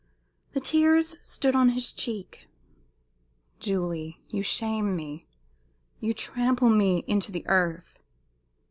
[0.53, 2.47] The tears stood on his cheek.
[3.59, 5.27] "Julie, you shame me
[5.99, 7.99] you trample me into the earth!"